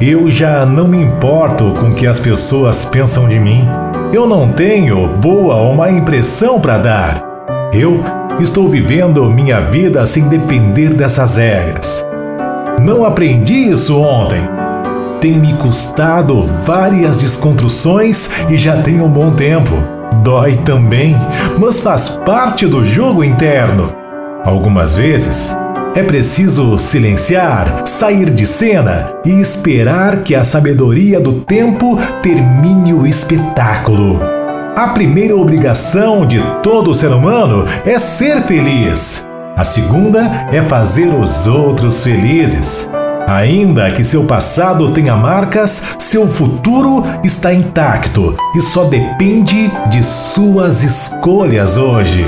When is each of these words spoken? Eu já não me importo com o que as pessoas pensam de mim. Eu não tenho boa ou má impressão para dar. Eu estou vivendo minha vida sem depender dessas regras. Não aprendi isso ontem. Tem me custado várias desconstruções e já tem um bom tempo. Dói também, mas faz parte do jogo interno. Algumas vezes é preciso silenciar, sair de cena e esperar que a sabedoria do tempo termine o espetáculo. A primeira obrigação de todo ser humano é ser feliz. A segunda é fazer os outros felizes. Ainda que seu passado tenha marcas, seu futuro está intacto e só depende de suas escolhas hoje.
Eu 0.00 0.30
já 0.30 0.66
não 0.66 0.86
me 0.86 1.02
importo 1.02 1.72
com 1.80 1.88
o 1.88 1.94
que 1.94 2.06
as 2.06 2.20
pessoas 2.20 2.84
pensam 2.84 3.26
de 3.26 3.38
mim. 3.40 3.66
Eu 4.12 4.28
não 4.28 4.52
tenho 4.52 5.08
boa 5.08 5.54
ou 5.56 5.74
má 5.74 5.90
impressão 5.90 6.60
para 6.60 6.76
dar. 6.76 7.22
Eu 7.72 8.02
estou 8.38 8.68
vivendo 8.68 9.30
minha 9.30 9.58
vida 9.58 10.06
sem 10.06 10.28
depender 10.28 10.92
dessas 10.92 11.38
regras. 11.38 12.06
Não 12.78 13.06
aprendi 13.06 13.70
isso 13.70 13.98
ontem. 13.98 14.42
Tem 15.18 15.38
me 15.38 15.54
custado 15.54 16.42
várias 16.42 17.20
desconstruções 17.20 18.30
e 18.50 18.56
já 18.56 18.82
tem 18.82 19.00
um 19.00 19.08
bom 19.08 19.30
tempo. 19.30 19.72
Dói 20.22 20.56
também, 20.56 21.16
mas 21.58 21.80
faz 21.80 22.20
parte 22.26 22.66
do 22.66 22.84
jogo 22.84 23.24
interno. 23.24 23.88
Algumas 24.44 24.98
vezes 24.98 25.56
é 25.96 26.02
preciso 26.02 26.78
silenciar, 26.78 27.84
sair 27.86 28.28
de 28.28 28.46
cena 28.46 29.14
e 29.24 29.30
esperar 29.40 30.18
que 30.18 30.34
a 30.34 30.44
sabedoria 30.44 31.18
do 31.18 31.40
tempo 31.40 31.96
termine 32.20 32.92
o 32.92 33.06
espetáculo. 33.06 34.20
A 34.76 34.88
primeira 34.88 35.34
obrigação 35.34 36.26
de 36.26 36.38
todo 36.62 36.94
ser 36.94 37.10
humano 37.12 37.64
é 37.86 37.98
ser 37.98 38.42
feliz. 38.42 39.26
A 39.56 39.64
segunda 39.64 40.48
é 40.52 40.60
fazer 40.60 41.06
os 41.06 41.46
outros 41.46 42.04
felizes. 42.04 42.90
Ainda 43.26 43.90
que 43.90 44.04
seu 44.04 44.24
passado 44.24 44.90
tenha 44.90 45.16
marcas, 45.16 45.96
seu 45.98 46.28
futuro 46.28 47.02
está 47.24 47.54
intacto 47.54 48.36
e 48.54 48.60
só 48.60 48.84
depende 48.84 49.72
de 49.88 50.02
suas 50.02 50.82
escolhas 50.82 51.78
hoje. 51.78 52.26